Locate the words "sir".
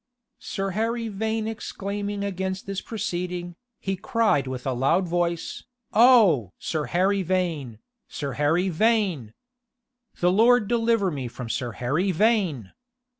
0.39-0.71, 6.57-6.85, 8.07-8.31, 11.51-11.73